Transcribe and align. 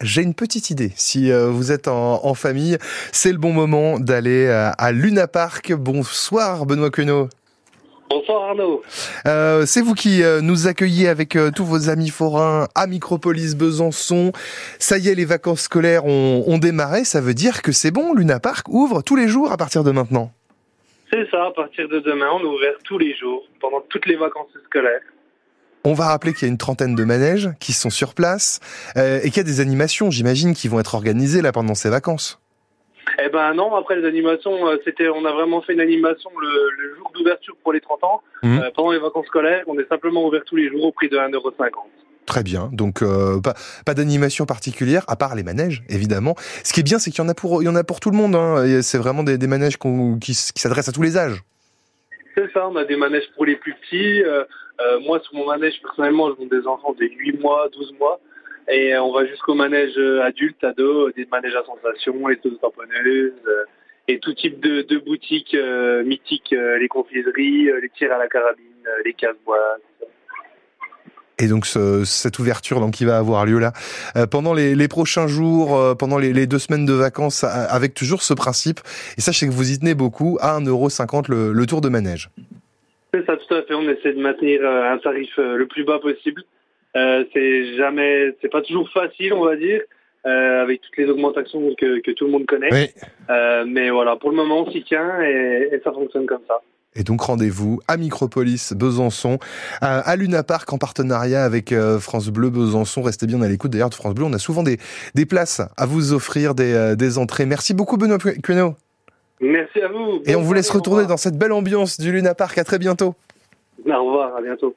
J'ai 0.00 0.22
une 0.22 0.32
petite 0.32 0.70
idée. 0.70 0.90
Si 0.96 1.30
euh, 1.30 1.48
vous 1.48 1.70
êtes 1.70 1.86
en, 1.86 2.32
famille, 2.32 2.78
c'est 3.12 3.30
le 3.30 3.36
bon 3.36 3.52
moment 3.52 3.98
d'aller 3.98 4.48
à, 4.48 4.70
à 4.70 4.90
Luna 4.90 5.26
Park. 5.26 5.70
Bonsoir 5.74 6.64
Benoît 6.64 6.88
Queneau. 6.88 7.28
Bonsoir 8.08 8.44
Arnaud. 8.44 8.82
Euh, 9.26 9.66
c'est 9.66 9.82
vous 9.82 9.92
qui 9.92 10.22
euh, 10.22 10.40
nous 10.40 10.66
accueillez 10.66 11.08
avec 11.08 11.36
tous 11.54 11.66
vos 11.66 11.90
amis 11.90 12.08
forains 12.08 12.68
à 12.74 12.86
Micropolis 12.86 13.54
Besançon. 13.54 14.32
Ça 14.78 14.96
y 14.96 15.08
est, 15.08 15.14
les 15.14 15.26
vacances 15.26 15.64
scolaires 15.64 16.06
ont, 16.06 16.44
ont 16.46 16.56
démarré. 16.56 17.04
Ça 17.04 17.20
veut 17.20 17.34
dire 17.34 17.60
que 17.60 17.70
c'est 17.70 17.90
bon. 17.90 18.14
Luna 18.14 18.40
Park 18.40 18.70
ouvre 18.70 19.02
tous 19.02 19.16
les 19.16 19.28
jours 19.28 19.52
à 19.52 19.58
partir 19.58 19.84
de 19.84 19.90
maintenant. 19.90 20.32
C'est 21.12 21.28
ça. 21.30 21.48
À 21.48 21.50
partir 21.50 21.86
de 21.90 21.98
demain, 21.98 22.30
on 22.32 22.40
est 22.40 22.44
ouvert 22.44 22.78
tous 22.82 22.96
les 22.96 23.14
jours 23.14 23.42
pendant 23.60 23.82
toutes 23.90 24.06
les 24.06 24.16
vacances 24.16 24.56
scolaires. 24.64 25.02
On 25.86 25.94
va 25.94 26.08
rappeler 26.08 26.32
qu'il 26.32 26.42
y 26.42 26.44
a 26.46 26.48
une 26.50 26.58
trentaine 26.58 26.96
de 26.96 27.04
manèges 27.04 27.48
qui 27.60 27.72
sont 27.72 27.90
sur 27.90 28.12
place 28.12 28.58
euh, 28.96 29.20
et 29.22 29.30
qu'il 29.30 29.36
y 29.36 29.40
a 29.40 29.44
des 29.44 29.60
animations, 29.60 30.10
j'imagine, 30.10 30.52
qui 30.52 30.66
vont 30.66 30.80
être 30.80 30.96
organisées 30.96 31.42
là 31.42 31.52
pendant 31.52 31.76
ces 31.76 31.90
vacances. 31.90 32.40
Eh 33.24 33.28
ben 33.28 33.54
non, 33.54 33.72
après 33.76 33.94
les 33.94 34.04
animations, 34.04 34.66
euh, 34.66 34.78
c'était, 34.84 35.08
on 35.08 35.24
a 35.24 35.30
vraiment 35.30 35.62
fait 35.62 35.74
une 35.74 35.80
animation 35.80 36.28
le, 36.40 36.96
jour 36.96 37.12
d'ouverture 37.14 37.54
pour 37.62 37.72
les 37.72 37.80
30 37.80 38.02
ans. 38.02 38.20
Mhm. 38.42 38.58
Euh, 38.58 38.70
pendant 38.74 38.90
les 38.90 38.98
vacances 38.98 39.26
scolaires, 39.26 39.62
on 39.68 39.78
est 39.78 39.88
simplement 39.88 40.26
ouvert 40.26 40.42
tous 40.44 40.56
les 40.56 40.68
jours 40.70 40.86
au 40.86 40.90
prix 40.90 41.08
de 41.08 41.18
1,50€. 41.18 41.70
Très 42.26 42.42
bien. 42.42 42.68
Donc 42.72 43.04
pas, 43.84 43.94
d'animation 43.94 44.44
particulière, 44.44 45.04
à 45.06 45.14
part 45.14 45.36
les 45.36 45.44
manèges, 45.44 45.84
évidemment. 45.88 46.34
Ce 46.64 46.72
qui 46.72 46.80
est 46.80 46.82
bien, 46.82 46.98
c'est 46.98 47.12
qu'il 47.12 47.22
y 47.22 47.24
en 47.24 47.28
a 47.28 47.34
pour, 47.34 47.62
il 47.62 47.66
y 47.66 47.68
en 47.68 47.76
a 47.76 47.84
pour 47.84 48.00
tout 48.00 48.10
le 48.10 48.16
monde. 48.16 48.34
Hein. 48.34 48.82
C'est 48.82 48.98
vraiment 48.98 49.22
des, 49.22 49.38
manèges 49.46 49.78
qui, 50.20 50.34
s'adressent 50.34 50.88
à 50.88 50.92
tous 50.92 51.02
les 51.02 51.16
âges. 51.16 51.44
C'est 52.36 52.52
ça, 52.52 52.68
on 52.68 52.76
a 52.76 52.84
des 52.84 52.96
manèges 52.96 53.30
pour 53.34 53.46
les 53.46 53.56
plus 53.56 53.72
petits. 53.74 54.22
Euh, 54.22 54.44
moi, 55.00 55.20
sur 55.20 55.34
mon 55.34 55.46
manège, 55.46 55.80
personnellement, 55.80 56.34
je 56.34 56.40
monte 56.40 56.50
des 56.50 56.66
enfants 56.66 56.92
de 56.92 57.06
8 57.06 57.40
mois, 57.40 57.70
12 57.72 57.94
mois. 57.98 58.20
Et 58.68 58.94
on 58.98 59.10
va 59.10 59.24
jusqu'au 59.24 59.54
manège 59.54 59.96
adulte, 60.22 60.62
ado, 60.62 61.10
des 61.12 61.24
manèges 61.26 61.54
à 61.54 61.64
sensation, 61.64 62.26
les 62.26 62.38
sauces 62.42 62.60
tamponneuses, 62.60 63.32
euh, 63.46 63.64
et 64.08 64.18
tout 64.18 64.34
type 64.34 64.60
de, 64.60 64.98
boutiques 64.98 65.54
euh, 65.54 66.04
mythiques, 66.04 66.50
les 66.50 66.88
confiseries, 66.88 67.70
les 67.80 67.88
tirs 67.96 68.12
à 68.12 68.18
la 68.18 68.28
carabine, 68.28 68.64
les 69.04 69.14
casse-bois. 69.14 69.75
Et 71.38 71.48
donc 71.48 71.66
cette 71.66 72.38
ouverture 72.38 72.80
donc, 72.80 72.94
qui 72.94 73.04
va 73.04 73.18
avoir 73.18 73.44
lieu 73.44 73.58
là 73.58 73.72
pendant 74.30 74.54
les, 74.54 74.88
prochains 74.88 75.26
jours, 75.26 75.96
pendant 75.98 76.16
les, 76.16 76.46
deux 76.46 76.58
semaines 76.58 76.86
de 76.86 76.94
vacances, 76.94 77.44
avec 77.44 77.92
toujours 77.92 78.22
ce 78.22 78.32
principe, 78.32 78.80
et 79.18 79.20
sais 79.20 79.32
que 79.46 79.52
vous 79.52 79.70
y 79.70 79.78
tenez 79.78 79.94
beaucoup, 79.94 80.38
à 80.40 80.58
1,50€ 80.58 81.26
le, 81.28 81.52
le 81.52 81.66
tour 81.66 81.82
de 81.82 81.90
manège. 81.90 82.30
C'est 83.16 83.24
ça, 83.24 83.36
tout 83.36 83.54
à 83.54 83.62
fait. 83.62 83.74
On 83.74 83.88
essaie 83.88 84.12
de 84.12 84.20
maintenir 84.20 84.60
euh, 84.62 84.92
un 84.92 84.98
tarif 84.98 85.30
euh, 85.38 85.56
le 85.56 85.66
plus 85.66 85.84
bas 85.84 85.98
possible. 85.98 86.42
Euh, 86.96 87.24
c'est 87.32 87.76
jamais, 87.76 88.34
c'est 88.40 88.50
pas 88.50 88.62
toujours 88.62 88.88
facile, 88.90 89.32
on 89.32 89.44
va 89.44 89.56
dire, 89.56 89.82
avec 90.24 90.80
toutes 90.80 90.96
les 90.96 91.08
augmentations 91.08 91.72
que, 91.78 92.10
tout 92.10 92.24
le 92.24 92.30
monde 92.32 92.46
connaît. 92.46 92.90
mais 93.66 93.90
voilà, 93.90 94.16
pour 94.16 94.30
le 94.30 94.36
moment, 94.36 94.62
on 94.66 94.70
s'y 94.72 94.82
tient 94.82 95.22
et, 95.22 95.80
ça 95.84 95.92
fonctionne 95.92 96.26
comme 96.26 96.42
ça. 96.48 96.60
Et 96.96 97.02
donc 97.02 97.20
rendez-vous 97.20 97.80
à 97.88 97.96
Micropolis 97.96 98.72
Besançon, 98.74 99.38
à, 99.80 100.16
Luna 100.16 100.42
Park 100.42 100.72
en 100.72 100.78
partenariat 100.78 101.44
avec 101.44 101.74
France 102.00 102.28
Bleu 102.28 102.50
Besançon. 102.50 103.02
Restez 103.02 103.26
bien 103.26 103.40
à 103.42 103.48
l'écoute 103.48 103.70
d'ailleurs 103.70 103.90
de 103.90 103.94
France 103.94 104.14
Bleu. 104.14 104.24
On 104.24 104.32
a 104.32 104.38
souvent 104.38 104.62
des, 104.62 104.78
des 105.14 105.26
places 105.26 105.60
à 105.76 105.86
vous 105.86 106.12
offrir, 106.12 106.54
des, 106.54 106.94
des 106.96 107.18
entrées. 107.18 107.46
Merci 107.46 107.74
beaucoup 107.74 107.96
Benoît 107.96 108.18
Queneau. 108.18 108.74
Merci 109.40 109.80
à 109.80 109.88
vous. 109.88 110.22
Et 110.24 110.34
on 110.34 110.42
vous 110.42 110.52
laisse 110.52 110.70
retourner 110.70 111.06
dans 111.06 111.16
cette 111.16 111.36
belle 111.36 111.52
ambiance 111.52 112.00
du 112.00 112.12
Luna 112.12 112.34
Park. 112.34 112.56
À 112.58 112.64
très 112.64 112.78
bientôt. 112.78 113.14
Au 113.86 114.04
revoir, 114.04 114.36
à 114.36 114.42
bientôt. 114.42 114.74